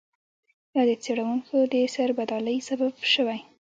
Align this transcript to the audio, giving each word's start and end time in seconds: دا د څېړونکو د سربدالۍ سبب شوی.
دا 0.73 0.81
د 0.89 0.91
څېړونکو 1.03 1.55
د 1.73 1.75
سربدالۍ 1.95 2.57
سبب 2.69 2.93
شوی. 3.13 3.39